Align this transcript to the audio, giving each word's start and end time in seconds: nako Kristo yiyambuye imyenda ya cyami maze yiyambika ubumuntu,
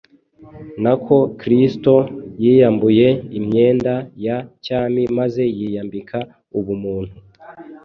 nako 0.83 1.17
Kristo 1.39 1.93
yiyambuye 2.41 3.07
imyenda 3.39 3.93
ya 4.25 4.37
cyami 4.63 5.03
maze 5.17 5.43
yiyambika 5.57 6.17
ubumuntu, 6.57 7.17